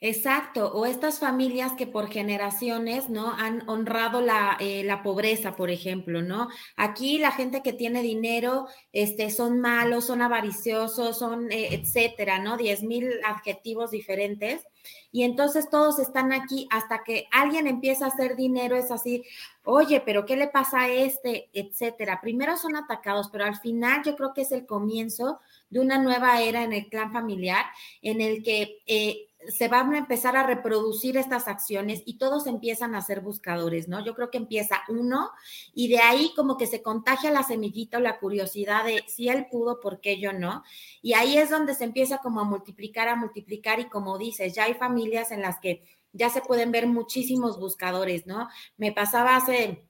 Exacto, 0.00 0.70
o 0.74 0.86
estas 0.86 1.18
familias 1.18 1.72
que 1.72 1.88
por 1.88 2.08
generaciones, 2.08 3.08
¿no? 3.10 3.32
Han 3.32 3.68
honrado 3.68 4.20
la, 4.20 4.56
eh, 4.60 4.84
la, 4.84 5.02
pobreza, 5.02 5.56
por 5.56 5.70
ejemplo, 5.70 6.22
¿no? 6.22 6.48
Aquí 6.76 7.18
la 7.18 7.32
gente 7.32 7.62
que 7.62 7.72
tiene 7.72 8.00
dinero, 8.02 8.68
este, 8.92 9.28
son 9.30 9.60
malos, 9.60 10.04
son 10.04 10.22
avariciosos, 10.22 11.18
son, 11.18 11.50
eh, 11.50 11.70
etcétera, 11.72 12.38
¿no? 12.38 12.56
Diez 12.56 12.84
mil 12.84 13.10
adjetivos 13.24 13.90
diferentes. 13.90 14.64
Y 15.10 15.24
entonces 15.24 15.68
todos 15.68 15.98
están 15.98 16.32
aquí 16.32 16.68
hasta 16.70 17.02
que 17.02 17.26
alguien 17.32 17.66
empieza 17.66 18.04
a 18.04 18.08
hacer 18.08 18.36
dinero, 18.36 18.76
es 18.76 18.92
así, 18.92 19.24
oye, 19.64 20.00
pero 20.00 20.24
¿qué 20.24 20.36
le 20.36 20.46
pasa 20.46 20.82
a 20.82 20.88
este? 20.90 21.48
Etcétera. 21.52 22.20
Primero 22.20 22.56
son 22.56 22.76
atacados, 22.76 23.30
pero 23.32 23.44
al 23.44 23.58
final 23.58 24.02
yo 24.04 24.14
creo 24.14 24.32
que 24.32 24.42
es 24.42 24.52
el 24.52 24.64
comienzo 24.64 25.40
de 25.70 25.80
una 25.80 25.98
nueva 25.98 26.40
era 26.40 26.62
en 26.62 26.72
el 26.72 26.88
clan 26.88 27.12
familiar, 27.12 27.64
en 28.00 28.20
el 28.20 28.42
que 28.44 28.80
eh, 28.86 29.27
se 29.48 29.68
van 29.68 29.94
a 29.94 29.98
empezar 29.98 30.36
a 30.36 30.46
reproducir 30.46 31.16
estas 31.16 31.48
acciones 31.48 32.02
y 32.04 32.18
todos 32.18 32.46
empiezan 32.46 32.94
a 32.94 33.00
ser 33.00 33.20
buscadores, 33.20 33.88
¿no? 33.88 34.04
Yo 34.04 34.14
creo 34.14 34.30
que 34.30 34.38
empieza 34.38 34.82
uno 34.88 35.30
y 35.74 35.88
de 35.88 35.98
ahí 35.98 36.32
como 36.36 36.56
que 36.56 36.66
se 36.66 36.82
contagia 36.82 37.30
la 37.30 37.42
semillita 37.42 37.98
o 37.98 38.00
la 38.00 38.18
curiosidad 38.18 38.84
de 38.84 39.02
si 39.06 39.28
él 39.28 39.46
pudo, 39.50 39.80
¿por 39.80 40.00
qué 40.00 40.20
yo 40.20 40.32
no? 40.32 40.62
Y 41.00 41.14
ahí 41.14 41.38
es 41.38 41.50
donde 41.50 41.74
se 41.74 41.84
empieza 41.84 42.18
como 42.18 42.40
a 42.40 42.44
multiplicar, 42.44 43.08
a 43.08 43.16
multiplicar 43.16 43.80
y 43.80 43.88
como 43.88 44.18
dices, 44.18 44.54
ya 44.54 44.64
hay 44.64 44.74
familias 44.74 45.30
en 45.30 45.42
las 45.42 45.58
que 45.60 45.82
ya 46.12 46.30
se 46.30 46.40
pueden 46.40 46.70
ver 46.70 46.86
muchísimos 46.86 47.58
buscadores, 47.58 48.26
¿no? 48.26 48.48
Me 48.76 48.92
pasaba 48.92 49.36
hace 49.36 49.87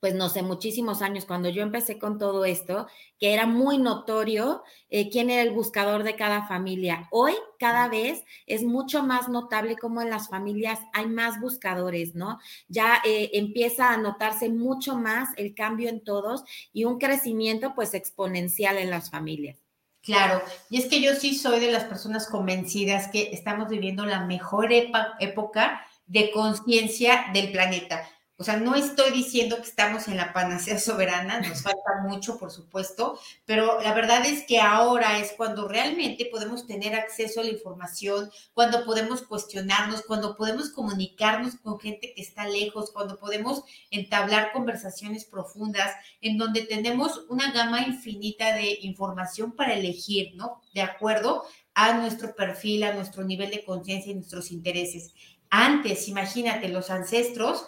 pues 0.00 0.14
no 0.14 0.28
sé, 0.28 0.42
muchísimos 0.42 1.02
años, 1.02 1.24
cuando 1.24 1.48
yo 1.48 1.62
empecé 1.62 1.98
con 1.98 2.18
todo 2.18 2.44
esto, 2.44 2.86
que 3.18 3.34
era 3.34 3.46
muy 3.46 3.78
notorio 3.78 4.62
eh, 4.90 5.10
quién 5.10 5.30
era 5.30 5.42
el 5.42 5.50
buscador 5.50 6.04
de 6.04 6.16
cada 6.16 6.46
familia. 6.46 7.08
Hoy 7.10 7.34
cada 7.58 7.88
vez 7.88 8.24
es 8.46 8.62
mucho 8.62 9.02
más 9.02 9.28
notable 9.28 9.76
como 9.76 10.00
en 10.00 10.10
las 10.10 10.28
familias 10.28 10.78
hay 10.92 11.06
más 11.06 11.40
buscadores, 11.40 12.14
¿no? 12.14 12.38
Ya 12.68 13.00
eh, 13.04 13.30
empieza 13.34 13.92
a 13.92 13.96
notarse 13.96 14.48
mucho 14.48 14.96
más 14.96 15.30
el 15.36 15.54
cambio 15.54 15.88
en 15.88 16.02
todos 16.02 16.44
y 16.72 16.84
un 16.84 16.98
crecimiento 16.98 17.74
pues 17.74 17.94
exponencial 17.94 18.78
en 18.78 18.90
las 18.90 19.10
familias. 19.10 19.58
Claro, 20.02 20.40
y 20.70 20.78
es 20.78 20.86
que 20.86 21.02
yo 21.02 21.14
sí 21.14 21.36
soy 21.36 21.60
de 21.60 21.70
las 21.70 21.84
personas 21.84 22.28
convencidas 22.28 23.08
que 23.08 23.30
estamos 23.32 23.68
viviendo 23.68 24.06
la 24.06 24.24
mejor 24.24 24.72
época 24.72 25.86
de 26.06 26.30
conciencia 26.30 27.26
del 27.34 27.52
planeta 27.52 28.08
o 28.40 28.44
sea, 28.44 28.56
no 28.56 28.76
estoy 28.76 29.10
diciendo 29.10 29.56
que 29.56 29.62
estamos 29.62 30.06
en 30.06 30.16
la 30.16 30.32
panacea 30.32 30.78
soberana, 30.78 31.40
nos 31.40 31.60
falta 31.60 32.00
mucho, 32.08 32.38
por 32.38 32.52
supuesto, 32.52 33.18
pero 33.44 33.80
la 33.82 33.92
verdad 33.94 34.24
es 34.24 34.44
que 34.44 34.60
ahora 34.60 35.18
es 35.18 35.32
cuando 35.32 35.66
realmente 35.66 36.24
podemos 36.30 36.64
tener 36.64 36.94
acceso 36.94 37.40
a 37.40 37.44
la 37.44 37.50
información, 37.50 38.30
cuando 38.54 38.84
podemos 38.84 39.22
cuestionarnos, 39.22 40.02
cuando 40.02 40.36
podemos 40.36 40.70
comunicarnos 40.70 41.56
con 41.56 41.80
gente 41.80 42.12
que 42.14 42.22
está 42.22 42.46
lejos, 42.46 42.92
cuando 42.92 43.18
podemos 43.18 43.64
entablar 43.90 44.52
conversaciones 44.52 45.24
profundas, 45.24 45.92
en 46.20 46.38
donde 46.38 46.62
tenemos 46.62 47.24
una 47.28 47.50
gama 47.50 47.82
infinita 47.82 48.54
de 48.54 48.78
información 48.82 49.50
para 49.50 49.74
elegir, 49.74 50.36
¿no? 50.36 50.62
De 50.72 50.82
acuerdo 50.82 51.44
a 51.74 51.94
nuestro 51.94 52.36
perfil, 52.36 52.84
a 52.84 52.94
nuestro 52.94 53.24
nivel 53.24 53.50
de 53.50 53.64
conciencia 53.64 54.12
y 54.12 54.14
nuestros 54.14 54.52
intereses. 54.52 55.12
Antes, 55.50 56.06
imagínate, 56.06 56.68
los 56.68 56.90
ancestros 56.90 57.66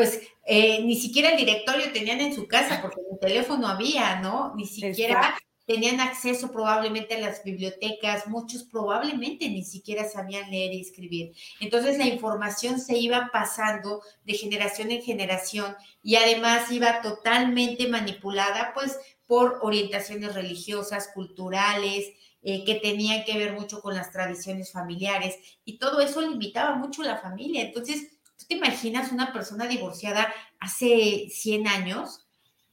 pues 0.00 0.18
eh, 0.46 0.82
ni 0.82 0.98
siquiera 0.98 1.28
el 1.28 1.36
directorio 1.36 1.92
tenían 1.92 2.22
en 2.22 2.34
su 2.34 2.48
casa, 2.48 2.80
porque 2.80 3.02
el 3.12 3.18
teléfono 3.18 3.68
había, 3.68 4.18
¿no? 4.20 4.54
Ni 4.56 4.64
siquiera 4.64 5.38
tenían 5.66 6.00
acceso 6.00 6.50
probablemente 6.50 7.16
a 7.16 7.20
las 7.20 7.44
bibliotecas, 7.44 8.26
muchos 8.26 8.64
probablemente 8.64 9.50
ni 9.50 9.62
siquiera 9.62 10.08
sabían 10.08 10.50
leer 10.50 10.72
y 10.72 10.80
escribir. 10.80 11.32
Entonces 11.60 11.98
la 11.98 12.06
información 12.06 12.80
se 12.80 12.96
iba 12.96 13.28
pasando 13.30 14.00
de 14.24 14.32
generación 14.32 14.90
en 14.90 15.02
generación 15.02 15.76
y 16.02 16.16
además 16.16 16.72
iba 16.72 17.02
totalmente 17.02 17.88
manipulada 17.88 18.72
pues 18.72 18.98
por 19.26 19.58
orientaciones 19.60 20.34
religiosas, 20.34 21.10
culturales, 21.12 22.06
eh, 22.42 22.64
que 22.64 22.76
tenían 22.76 23.22
que 23.24 23.36
ver 23.36 23.52
mucho 23.52 23.82
con 23.82 23.94
las 23.94 24.10
tradiciones 24.10 24.72
familiares 24.72 25.36
y 25.66 25.76
todo 25.76 26.00
eso 26.00 26.22
limitaba 26.22 26.74
mucho 26.76 27.02
la 27.02 27.18
familia. 27.18 27.60
Entonces, 27.60 28.08
¿Tú 28.40 28.46
te 28.48 28.54
imaginas 28.54 29.12
una 29.12 29.34
persona 29.34 29.66
divorciada 29.66 30.32
hace 30.60 31.28
100 31.28 31.68
años? 31.68 32.26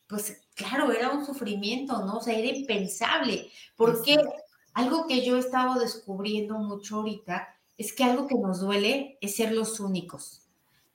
Pues 0.08 0.42
claro, 0.56 0.94
era 0.94 1.12
un 1.12 1.26
sufrimiento, 1.26 2.06
¿no? 2.06 2.18
O 2.18 2.22
sea, 2.22 2.38
era 2.38 2.48
impensable. 2.48 3.52
Porque 3.76 4.16
algo 4.74 5.08
que 5.08 5.26
yo 5.26 5.36
he 5.36 5.40
estado 5.40 5.78
descubriendo 5.78 6.58
mucho 6.58 6.98
ahorita 6.98 7.54
es 7.78 7.92
que 7.92 8.06
algo 8.06 8.28
que 8.28 8.36
nos 8.36 8.62
duele 8.62 9.18
es 9.20 9.36
ser 9.36 9.52
los 9.52 9.82
únicos. 9.82 10.44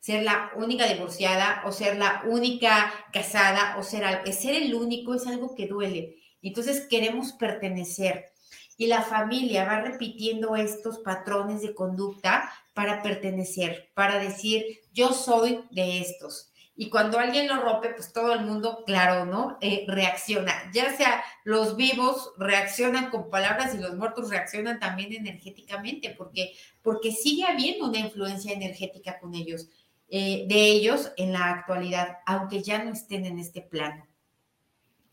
Ser 0.01 0.23
la 0.23 0.51
única 0.57 0.87
divorciada 0.87 1.63
o 1.67 1.73
ser 1.73 1.99
la 1.99 2.23
única 2.27 2.91
casada 3.13 3.77
o 3.79 3.83
ser, 3.83 4.05
ser 4.33 4.55
el 4.55 4.75
único 4.75 5.15
es 5.15 5.27
algo 5.27 5.55
que 5.55 5.69
duele. 5.69 6.17
Entonces 6.41 6.87
queremos 6.89 7.33
pertenecer 7.33 8.33
y 8.79 8.87
la 8.87 9.03
familia 9.03 9.67
va 9.67 9.83
repitiendo 9.83 10.57
estos 10.57 10.99
patrones 11.01 11.61
de 11.61 11.75
conducta 11.75 12.51
para 12.75 13.03
pertenecer, 13.03 13.91
para 13.95 14.19
decir, 14.19 14.65
yo 14.93 15.13
soy 15.13 15.65
de 15.71 16.01
estos. 16.01 16.49
y 16.75 16.89
cuando 16.89 17.19
alguien 17.19 17.49
lo 17.49 17.61
rompe, 17.61 17.91
pues 17.91 18.13
todo 18.15 18.33
el 18.33 18.47
mundo, 18.47 18.83
claro, 18.87 19.27
¿no? 19.27 19.59
Eh, 19.61 19.85
reacciona. 19.87 20.55
Ya 20.73 20.97
sea 20.97 21.23
los 21.45 21.77
vivos 21.77 22.33
reaccionan 22.39 23.11
con 23.11 23.29
palabras 23.29 23.75
y 23.75 23.79
los 23.79 23.95
muertos 23.95 24.31
reaccionan 24.31 24.81
también 24.81 25.13
energéticamente, 25.13 26.15
porque, 26.17 26.55
porque 26.83 27.13
sigue 27.13 27.45
habiendo 27.45 27.89
una 27.89 27.99
influencia 27.99 28.53
energética 28.53 29.21
con 29.21 29.35
ellos, 29.35 29.69
eh, 30.09 30.47
de 30.49 30.65
ellos 30.65 31.13
en 31.17 31.33
la 31.33 31.51
actualidad, 31.51 32.19
aunque 32.27 32.63
ya 32.63 32.83
no 32.83 32.93
estén 32.93 33.27
en 33.27 33.39
este 33.39 33.61
plano. 33.61 34.07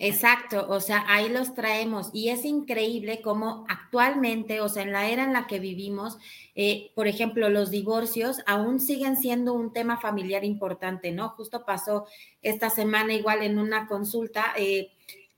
Exacto, 0.01 0.65
o 0.69 0.79
sea, 0.79 1.03
ahí 1.09 1.27
los 1.27 1.53
traemos 1.53 2.09
y 2.13 2.29
es 2.29 2.45
increíble 2.45 3.21
cómo 3.21 3.65
actualmente, 3.67 4.61
o 4.61 4.69
sea, 4.69 4.83
en 4.83 4.93
la 4.93 5.09
era 5.09 5.25
en 5.25 5.33
la 5.33 5.45
que 5.45 5.59
vivimos, 5.59 6.17
eh, 6.55 6.91
por 6.95 7.07
ejemplo, 7.07 7.49
los 7.49 7.69
divorcios 7.69 8.37
aún 8.47 8.79
siguen 8.79 9.17
siendo 9.17 9.53
un 9.53 9.73
tema 9.73 9.97
familiar 9.99 10.45
importante, 10.45 11.11
¿no? 11.11 11.29
Justo 11.31 11.65
pasó 11.65 12.05
esta 12.41 12.69
semana 12.69 13.13
igual 13.13 13.41
en 13.43 13.59
una 13.59 13.87
consulta, 13.87 14.53
eh, 14.57 14.89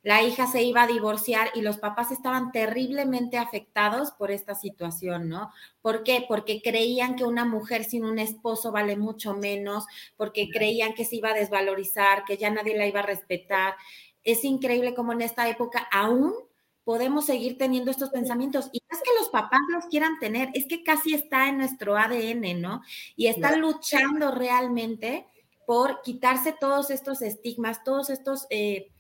la 0.03 0.23
hija 0.23 0.47
se 0.47 0.63
iba 0.63 0.81
a 0.83 0.87
divorciar 0.87 1.49
y 1.53 1.61
los 1.61 1.77
papás 1.77 2.11
estaban 2.11 2.51
terriblemente 2.51 3.37
afectados 3.37 4.11
por 4.11 4.31
esta 4.31 4.55
situación, 4.55 5.29
¿no? 5.29 5.51
¿Por 5.81 6.03
qué? 6.03 6.25
Porque 6.27 6.61
creían 6.63 7.15
que 7.15 7.23
una 7.23 7.45
mujer 7.45 7.83
sin 7.83 8.03
un 8.05 8.17
esposo 8.17 8.71
vale 8.71 8.95
mucho 8.97 9.35
menos, 9.35 9.85
porque 10.17 10.49
creían 10.49 10.93
que 10.95 11.05
se 11.05 11.17
iba 11.17 11.29
a 11.29 11.33
desvalorizar, 11.35 12.23
que 12.25 12.37
ya 12.37 12.49
nadie 12.49 12.75
la 12.77 12.87
iba 12.87 13.01
a 13.01 13.03
respetar 13.03 13.75
es 14.23 14.43
increíble 14.43 14.93
cómo 14.93 15.13
en 15.13 15.21
esta 15.21 15.47
época 15.49 15.87
aún 15.91 16.33
podemos 16.83 17.25
seguir 17.25 17.57
teniendo 17.57 17.91
estos 17.91 18.09
pensamientos. 18.09 18.69
Y 18.71 18.81
no 18.89 18.97
es 18.97 19.03
que 19.03 19.19
los 19.19 19.29
papás 19.29 19.61
los 19.69 19.85
quieran 19.85 20.19
tener, 20.19 20.49
es 20.53 20.65
que 20.65 20.83
casi 20.83 21.13
está 21.13 21.47
en 21.47 21.57
nuestro 21.57 21.95
ADN, 21.97 22.59
¿no? 22.59 22.81
Y 23.15 23.27
están 23.27 23.61
luchando 23.61 24.31
realmente 24.31 25.27
por 25.65 26.01
quitarse 26.01 26.53
todos 26.59 26.89
estos 26.89 27.21
estigmas, 27.21 27.83
todos 27.83 28.09
estos, 28.09 28.47
eh, 28.49 28.91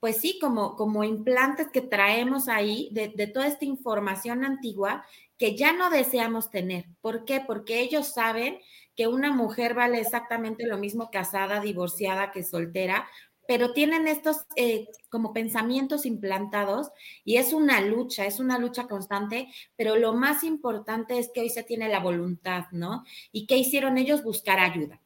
pues 0.00 0.16
sí, 0.16 0.38
como, 0.40 0.76
como 0.76 1.04
implantes 1.04 1.68
que 1.68 1.82
traemos 1.82 2.48
ahí 2.48 2.88
de, 2.92 3.08
de 3.08 3.26
toda 3.26 3.46
esta 3.46 3.64
información 3.64 4.44
antigua 4.44 5.04
que 5.38 5.56
ya 5.56 5.72
no 5.72 5.90
deseamos 5.90 6.50
tener. 6.50 6.86
¿Por 7.00 7.24
qué? 7.24 7.42
Porque 7.46 7.80
ellos 7.80 8.08
saben 8.14 8.58
que 8.96 9.06
una 9.06 9.30
mujer 9.30 9.74
vale 9.74 10.00
exactamente 10.00 10.66
lo 10.66 10.78
mismo 10.78 11.10
casada, 11.10 11.60
divorciada 11.60 12.32
que 12.32 12.42
soltera, 12.42 13.06
pero 13.48 13.72
tienen 13.72 14.08
estos 14.08 14.46
eh, 14.56 14.88
como 15.08 15.32
pensamientos 15.32 16.06
implantados 16.06 16.90
y 17.24 17.36
es 17.36 17.52
una 17.52 17.80
lucha, 17.80 18.26
es 18.26 18.40
una 18.40 18.58
lucha 18.58 18.86
constante, 18.86 19.48
pero 19.76 19.96
lo 19.96 20.12
más 20.14 20.44
importante 20.44 21.18
es 21.18 21.30
que 21.32 21.40
hoy 21.40 21.50
se 21.50 21.62
tiene 21.62 21.88
la 21.88 22.00
voluntad, 22.00 22.64
¿no? 22.72 23.04
¿Y 23.32 23.46
qué 23.46 23.56
hicieron 23.56 23.98
ellos? 23.98 24.22
Buscar 24.22 24.58
ayuda. 24.60 25.00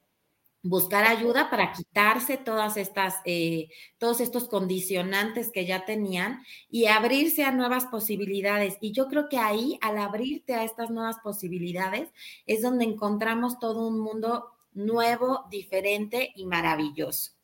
Buscar 0.62 1.06
ayuda 1.06 1.48
para 1.48 1.72
quitarse 1.72 2.36
todas 2.36 2.76
estas, 2.76 3.14
eh, 3.24 3.68
todos 3.96 4.20
estos 4.20 4.46
condicionantes 4.46 5.50
que 5.50 5.64
ya 5.64 5.86
tenían 5.86 6.42
y 6.68 6.86
abrirse 6.86 7.44
a 7.44 7.50
nuevas 7.50 7.86
posibilidades. 7.86 8.76
Y 8.82 8.92
yo 8.92 9.08
creo 9.08 9.30
que 9.30 9.38
ahí, 9.38 9.78
al 9.80 9.96
abrirte 9.96 10.54
a 10.54 10.64
estas 10.64 10.90
nuevas 10.90 11.16
posibilidades, 11.22 12.10
es 12.44 12.60
donde 12.60 12.84
encontramos 12.84 13.58
todo 13.58 13.88
un 13.88 14.00
mundo 14.00 14.50
nuevo, 14.72 15.46
diferente 15.50 16.30
y 16.36 16.44
maravilloso. 16.44 17.39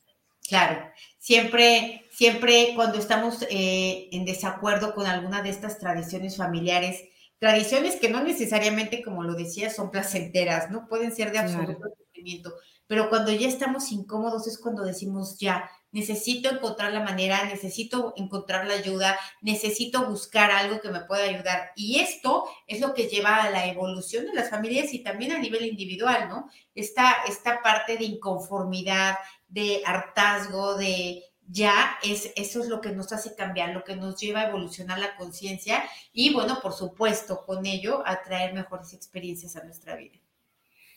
Claro, 0.49 0.81
siempre, 1.19 2.05
siempre 2.13 2.73
cuando 2.75 2.99
estamos 2.99 3.43
eh, 3.51 4.09
en 4.13 4.25
desacuerdo 4.25 4.95
con 4.95 5.07
alguna 5.07 5.43
de 5.43 5.51
estas 5.51 5.79
tradiciones 5.79 6.37
familiares, 6.37 7.03
tradiciones 7.39 7.97
que 7.97 8.09
no 8.09 8.23
necesariamente, 8.23 9.03
como 9.03 9.25
lo 9.25 9.35
decía, 9.35 9.71
son 9.71 9.91
placenteras, 9.91 10.71
¿no? 10.71 10.87
Pueden 10.89 11.15
ser 11.15 11.33
de 11.33 11.39
absoluto 11.39 11.89
sufrimiento, 11.99 12.55
pero 12.87 13.09
cuando 13.09 13.33
ya 13.33 13.49
estamos 13.49 13.91
incómodos 13.91 14.47
es 14.47 14.59
cuando 14.59 14.85
decimos 14.85 15.37
ya, 15.39 15.69
necesito 15.97 16.51
encontrar 16.51 16.93
la 16.93 17.01
manera, 17.01 17.45
necesito 17.45 18.13
encontrar 18.17 18.67
la 18.67 18.75
ayuda, 18.75 19.19
necesito 19.41 20.05
buscar 20.05 20.51
algo 20.51 20.79
que 20.79 20.91
me 20.91 21.01
pueda 21.01 21.25
ayudar. 21.25 21.71
Y 21.75 22.01
esto 22.01 22.45
es 22.67 22.83
lo 22.83 22.93
que 22.93 23.09
lleva 23.09 23.37
a 23.37 23.51
la 23.51 23.67
evolución 23.67 24.27
de 24.27 24.35
las 24.35 24.51
familias 24.51 24.93
y 24.93 24.99
también 24.99 25.33
a 25.33 25.39
nivel 25.39 25.65
individual, 25.65 26.29
¿no? 26.29 26.51
Esta, 26.75 27.25
esta 27.27 27.63
parte 27.63 27.97
de 27.97 28.05
inconformidad, 28.05 29.17
de 29.49 29.81
hartazgo, 29.87 30.75
de 30.75 31.25
ya 31.49 31.97
es 32.03 32.31
eso 32.37 32.61
es 32.61 32.69
lo 32.69 32.83
que 32.83 32.91
nos 32.91 33.11
hace 33.15 33.35
cambiar, 33.35 33.71
lo 33.71 33.83
que 33.83 33.97
nos 33.97 34.21
lleva 34.21 34.41
a 34.41 34.49
evolucionar 34.49 34.99
la 34.99 35.17
conciencia 35.17 35.83
y 36.13 36.35
bueno, 36.35 36.61
por 36.61 36.75
supuesto, 36.75 37.43
con 37.47 37.65
ello 37.65 38.03
a 38.05 38.23
traer 38.23 38.53
mejores 38.53 38.93
experiencias 38.93 39.57
a 39.57 39.65
nuestra 39.65 39.97
vida. 39.97 40.19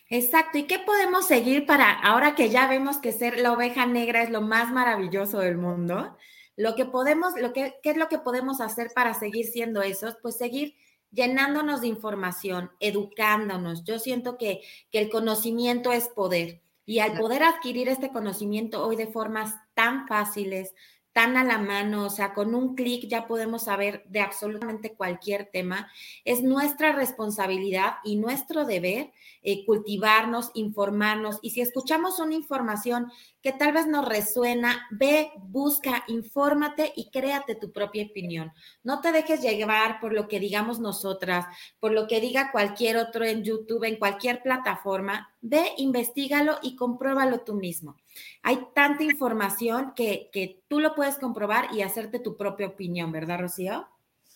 Exacto. 0.09 0.57
¿Y 0.57 0.63
qué 0.63 0.79
podemos 0.79 1.27
seguir 1.27 1.65
para 1.65 1.91
ahora 1.91 2.33
que 2.35 2.49
ya 2.49 2.67
vemos 2.67 2.97
que 2.97 3.11
ser 3.11 3.39
la 3.39 3.53
oveja 3.53 3.85
negra 3.85 4.23
es 4.23 4.31
lo 4.31 4.41
más 4.41 4.71
maravilloso 4.71 5.39
del 5.39 5.57
mundo? 5.57 6.17
Lo 6.55 6.75
que 6.75 6.85
podemos, 6.85 7.33
lo 7.39 7.53
que, 7.53 7.75
¿qué 7.83 7.91
es 7.91 7.97
lo 7.97 8.09
que 8.09 8.17
podemos 8.17 8.59
hacer 8.59 8.91
para 8.95 9.13
seguir 9.13 9.45
siendo 9.45 9.81
esos? 9.81 10.17
Pues 10.21 10.35
seguir 10.37 10.75
llenándonos 11.11 11.81
de 11.81 11.87
información, 11.87 12.71
educándonos. 12.79 13.83
Yo 13.83 13.99
siento 13.99 14.37
que, 14.37 14.61
que 14.91 14.99
el 14.99 15.09
conocimiento 15.09 15.91
es 15.91 16.09
poder. 16.09 16.61
Y 16.85 16.99
al 16.99 17.17
poder 17.19 17.43
adquirir 17.43 17.87
este 17.87 18.09
conocimiento 18.09 18.83
hoy 18.83 18.95
de 18.95 19.07
formas 19.07 19.53
tan 19.75 20.07
fáciles, 20.07 20.73
tan 21.13 21.37
a 21.37 21.43
la 21.43 21.57
mano, 21.57 22.05
o 22.05 22.09
sea, 22.09 22.33
con 22.33 22.55
un 22.55 22.75
clic 22.75 23.07
ya 23.07 23.27
podemos 23.27 23.63
saber 23.63 24.03
de 24.07 24.21
absolutamente 24.21 24.93
cualquier 24.93 25.49
tema, 25.51 25.91
es 26.23 26.43
nuestra 26.43 26.91
responsabilidad 26.91 27.95
y 28.03 28.15
nuestro 28.17 28.65
deber 28.65 29.11
eh, 29.41 29.65
cultivarnos, 29.65 30.51
informarnos. 30.53 31.39
Y 31.41 31.51
si 31.51 31.61
escuchamos 31.61 32.19
una 32.19 32.35
información 32.35 33.11
que 33.41 33.53
tal 33.53 33.73
vez 33.73 33.87
nos 33.87 34.07
resuena, 34.07 34.87
ve, 34.91 35.31
busca, 35.37 36.03
infórmate 36.07 36.91
y 36.95 37.09
créate 37.09 37.55
tu 37.55 37.71
propia 37.71 38.05
opinión. 38.05 38.51
No 38.83 39.01
te 39.01 39.11
dejes 39.11 39.41
llevar 39.41 39.99
por 39.99 40.13
lo 40.13 40.27
que 40.27 40.39
digamos 40.39 40.79
nosotras, 40.79 41.45
por 41.79 41.91
lo 41.91 42.07
que 42.07 42.19
diga 42.19 42.51
cualquier 42.51 42.97
otro 42.97 43.25
en 43.25 43.43
YouTube, 43.43 43.85
en 43.85 43.97
cualquier 43.97 44.41
plataforma. 44.41 45.33
Ve, 45.41 45.73
investigalo 45.77 46.59
y 46.61 46.75
compruébalo 46.75 47.41
tú 47.41 47.55
mismo. 47.55 47.95
Hay 48.43 48.67
tanta 48.75 49.03
información 49.03 49.93
que, 49.95 50.29
que 50.33 50.61
tú 50.67 50.79
lo 50.79 50.95
puedes 50.95 51.17
comprobar 51.17 51.73
y 51.73 51.81
hacerte 51.81 52.19
tu 52.19 52.35
propia 52.35 52.67
opinión, 52.67 53.11
¿verdad, 53.11 53.39
Rocío? 53.39 53.87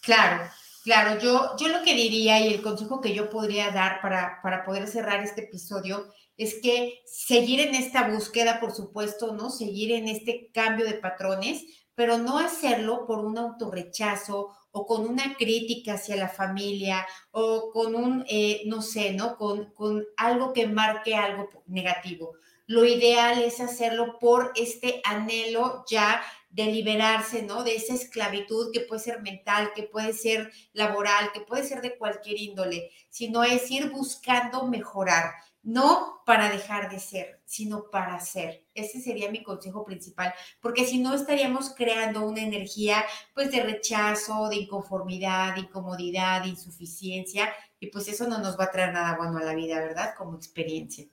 Claro, 0.02 0.44
Claro, 0.84 1.18
yo, 1.18 1.56
yo 1.58 1.70
lo 1.70 1.82
que 1.82 1.94
diría 1.94 2.42
y 2.42 2.54
el 2.54 2.62
consejo 2.62 3.00
que 3.00 3.16
yo 3.16 3.30
podría 3.30 3.72
dar 3.72 4.02
para, 4.02 4.42
para 4.44 4.66
poder 4.66 4.88
cerrar 4.88 5.24
este 5.24 5.44
episodio 5.44 6.12
es 6.38 6.56
que 6.62 7.02
seguir 7.06 7.60
en 7.60 7.76
esta 7.76 8.10
búsqueda, 8.10 8.60
por 8.60 8.74
supuesto, 8.74 9.34
¿no? 9.34 9.50
Seguir 9.50 9.92
en 9.92 10.08
este 10.08 10.50
cambio 10.54 10.86
de 10.86 10.96
patrones, 10.96 11.64
pero 11.96 12.18
no 12.18 12.40
hacerlo 12.40 13.06
por 13.06 13.20
un 13.20 13.38
autorrechazo 13.38 14.50
o 14.72 14.88
con 14.88 15.06
una 15.06 15.36
crítica 15.38 15.94
hacia 15.94 16.16
la 16.16 16.30
familia 16.30 17.06
o 17.32 17.72
con 17.72 17.96
un, 17.96 18.26
eh, 18.28 18.64
no 18.66 18.82
sé, 18.82 19.14
¿no? 19.14 19.38
Con, 19.38 19.72
con 19.74 20.04
algo 20.18 20.54
que 20.54 20.68
marque 20.68 21.16
algo 21.16 21.48
negativo. 21.68 22.34
Lo 22.66 22.86
ideal 22.86 23.42
es 23.42 23.60
hacerlo 23.60 24.18
por 24.20 24.54
este 24.56 25.02
anhelo 25.06 25.84
ya 25.88 26.22
de 26.50 26.66
liberarse, 26.68 27.44
¿no? 27.44 27.64
De 27.64 27.76
esa 27.76 27.94
esclavitud 27.94 28.72
que 28.72 28.82
puede 28.82 29.02
ser 29.02 29.22
mental, 29.22 29.72
que 29.76 29.84
puede 29.84 30.14
ser 30.14 30.52
laboral, 30.72 31.32
que 31.34 31.42
puede 31.42 31.64
ser 31.64 31.82
de 31.82 31.98
cualquier 31.98 32.40
índole, 32.40 32.92
sino 33.10 33.44
es 33.44 33.70
ir 33.70 33.90
buscando 33.90 34.66
mejorar, 34.68 35.34
no 35.64 36.22
para 36.26 36.50
dejar 36.50 36.90
de 36.90 37.00
ser, 37.00 37.42
sino 37.46 37.90
para 37.90 38.20
ser. 38.20 38.66
Ese 38.74 39.00
sería 39.00 39.32
mi 39.32 39.44
consejo 39.44 39.84
principal, 39.84 40.34
porque 40.62 40.86
si 40.86 41.00
no 41.00 41.14
estaríamos 41.14 41.74
creando 41.76 42.28
una 42.28 42.42
energía 42.42 43.04
pues 43.34 43.50
de 43.52 43.64
rechazo, 43.64 44.50
de 44.50 44.58
inconformidad, 44.58 45.56
de 45.56 45.62
incomodidad, 45.62 46.44
de 46.44 46.50
insuficiencia, 46.50 47.50
y 47.80 47.88
pues 47.88 48.08
eso 48.08 48.28
no 48.28 48.38
nos 48.40 48.60
va 48.60 48.66
a 48.66 48.72
traer 48.72 48.94
nada 48.94 49.18
bueno 49.18 49.38
a 49.38 49.44
la 49.44 49.56
vida, 49.56 49.80
¿verdad? 49.80 50.14
Como 50.18 50.36
experiencia. 50.36 51.06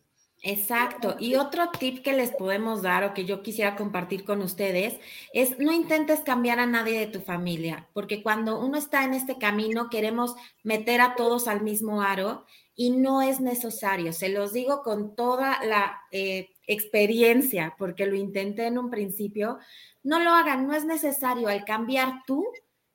Exacto. 0.42 1.16
Y 1.18 1.34
otro 1.34 1.70
tip 1.70 2.02
que 2.02 2.14
les 2.14 2.30
podemos 2.30 2.80
dar 2.80 3.04
o 3.04 3.12
que 3.12 3.26
yo 3.26 3.42
quisiera 3.42 3.76
compartir 3.76 4.24
con 4.24 4.40
ustedes 4.40 4.98
es 5.34 5.58
no 5.58 5.70
intentes 5.70 6.20
cambiar 6.20 6.60
a 6.60 6.66
nadie 6.66 6.98
de 6.98 7.06
tu 7.06 7.20
familia, 7.20 7.88
porque 7.92 8.22
cuando 8.22 8.58
uno 8.58 8.78
está 8.78 9.04
en 9.04 9.12
este 9.12 9.36
camino 9.36 9.90
queremos 9.90 10.34
meter 10.62 11.02
a 11.02 11.14
todos 11.14 11.46
al 11.46 11.60
mismo 11.60 12.00
aro 12.00 12.46
y 12.80 12.88
no 12.92 13.20
es 13.20 13.40
necesario. 13.40 14.10
Se 14.14 14.30
los 14.30 14.54
digo 14.54 14.82
con 14.82 15.14
toda 15.14 15.62
la 15.66 16.00
eh, 16.12 16.48
experiencia, 16.66 17.74
porque 17.76 18.06
lo 18.06 18.16
intenté 18.16 18.64
en 18.64 18.78
un 18.78 18.88
principio. 18.88 19.58
No 20.02 20.18
lo 20.18 20.30
hagan, 20.30 20.66
no 20.66 20.72
es 20.72 20.86
necesario. 20.86 21.48
Al 21.48 21.66
cambiar 21.66 22.22
tú, 22.26 22.42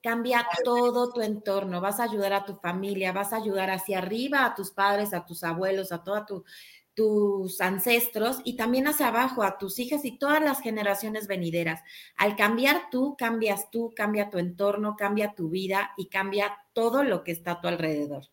cambia 0.02 0.44
todo 0.64 1.14
tu 1.14 1.22
entorno. 1.22 1.82
Vas 1.82 2.00
a 2.00 2.06
ayudar 2.06 2.34
a 2.34 2.46
tu 2.46 2.56
familia, 2.56 3.12
vas 3.12 3.32
a 3.32 3.36
ayudar 3.36 3.70
hacia 3.70 4.00
arriba 4.00 4.44
a 4.44 4.56
tus 4.56 4.72
padres, 4.72 5.14
a 5.14 5.24
tus 5.24 5.44
abuelos, 5.44 5.92
a 5.92 6.04
toda 6.04 6.26
tu 6.26 6.44
tus 6.96 7.62
ancestros 7.62 8.40
y 8.46 8.56
también 8.56 8.88
hacia 8.88 9.10
abajo 9.10 9.44
a 9.44 9.58
tus 9.58 9.80
hijas 9.80 10.06
y 10.06 10.18
todas 10.18 10.42
las 10.42 10.62
generaciones 10.62 11.28
venideras. 11.28 11.82
Al 12.16 12.36
cambiar 12.36 12.90
tú, 12.90 13.16
cambias 13.18 13.70
tú, 13.70 13.94
cambia 13.96 14.32
tu 14.32 14.40
entorno, 14.40 14.96
cambia 14.96 15.36
tu 15.36 15.50
vida 15.50 15.92
y 15.96 16.08
cambia 16.08 16.58
todo 16.74 17.04
lo 17.04 17.24
que 17.24 17.34
está 17.34 17.52
a 17.52 17.62
tu 17.62 17.68
alrededor. 17.68 18.30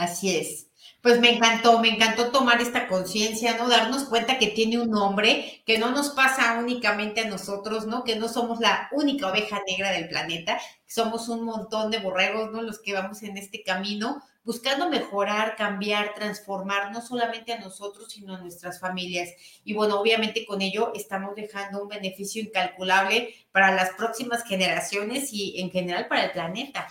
Así 0.00 0.34
es. 0.34 0.68
Pues 1.02 1.20
me 1.20 1.30
encantó, 1.36 1.78
me 1.78 1.90
encantó 1.90 2.30
tomar 2.30 2.62
esta 2.62 2.88
conciencia, 2.88 3.58
¿no? 3.58 3.68
Darnos 3.68 4.04
cuenta 4.04 4.38
que 4.38 4.46
tiene 4.46 4.78
un 4.78 4.90
nombre, 4.90 5.62
que 5.66 5.78
no 5.78 5.90
nos 5.90 6.08
pasa 6.10 6.58
únicamente 6.58 7.20
a 7.20 7.28
nosotros, 7.28 7.86
¿no? 7.86 8.02
Que 8.02 8.16
no 8.16 8.26
somos 8.30 8.60
la 8.60 8.88
única 8.92 9.28
oveja 9.30 9.60
negra 9.66 9.92
del 9.92 10.08
planeta, 10.08 10.58
somos 10.86 11.28
un 11.28 11.44
montón 11.44 11.90
de 11.90 11.98
borregos, 11.98 12.50
¿no? 12.50 12.62
Los 12.62 12.78
que 12.80 12.94
vamos 12.94 13.22
en 13.22 13.36
este 13.36 13.62
camino, 13.62 14.22
buscando 14.42 14.88
mejorar, 14.88 15.54
cambiar, 15.54 16.14
transformar, 16.14 16.92
no 16.92 17.02
solamente 17.02 17.52
a 17.52 17.60
nosotros, 17.60 18.10
sino 18.10 18.34
a 18.36 18.40
nuestras 18.40 18.80
familias. 18.80 19.28
Y 19.64 19.74
bueno, 19.74 20.00
obviamente 20.00 20.46
con 20.46 20.62
ello 20.62 20.92
estamos 20.94 21.34
dejando 21.34 21.82
un 21.82 21.88
beneficio 21.88 22.40
incalculable 22.40 23.34
para 23.52 23.74
las 23.74 23.90
próximas 23.90 24.44
generaciones 24.44 25.30
y 25.30 25.60
en 25.60 25.70
general 25.70 26.08
para 26.08 26.24
el 26.24 26.32
planeta. 26.32 26.88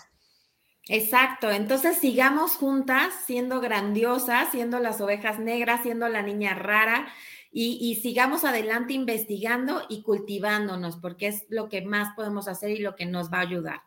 Exacto, 0.92 1.52
entonces 1.52 2.00
sigamos 2.00 2.56
juntas 2.56 3.14
siendo 3.28 3.62
grandiosas, 3.62 4.50
siendo 4.50 4.80
las 4.80 5.00
ovejas 5.02 5.38
negras, 5.38 5.84
siendo 5.84 6.10
la 6.10 6.24
niña 6.24 6.56
rara 6.56 7.08
y, 7.52 8.00
sigamos 8.02 8.44
adelante 8.44 8.94
investigando 8.94 9.84
y 9.88 10.02
cultivándonos 10.02 10.98
porque 10.98 11.28
es 11.28 11.46
lo 11.50 11.70
que 11.70 11.84
más 11.84 12.16
podemos 12.16 12.48
hacer 12.48 12.72
y 12.72 12.80
lo 12.80 12.96
que 12.96 13.06
nos 13.06 13.32
va 13.32 13.38
a 13.38 13.42
ayudar. 13.42 13.82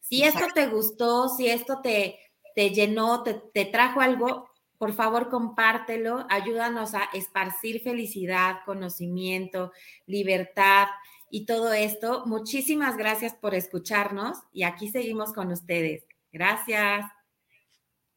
Si 0.00 0.24
esto 0.24 0.46
te 0.52 0.66
gustó, 0.66 1.28
si 1.28 1.46
esto 1.46 1.80
te, 1.80 2.18
te 2.56 2.70
llenó, 2.70 3.22
te, 3.22 3.34
te 3.34 3.64
trajo 3.64 4.00
algo, 4.00 4.50
por 4.78 4.94
favor 4.94 5.28
compártelo, 5.28 6.26
ayúdanos 6.28 6.92
a 6.94 7.04
esparcir 7.12 7.82
felicidad, 7.82 8.62
conocimiento, 8.66 9.70
libertad 10.06 10.88
y 11.30 11.46
todo 11.46 11.72
esto. 11.72 12.24
Muchísimas 12.26 12.96
gracias 12.96 13.34
por 13.34 13.54
escucharnos 13.54 14.38
y 14.52 14.64
aquí 14.64 14.88
seguimos 14.88 15.32
con 15.32 15.52
ustedes. 15.52 16.04
Gracias. 16.32 17.04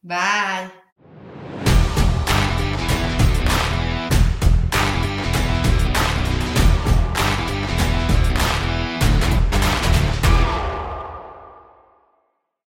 Bye. 0.03 0.72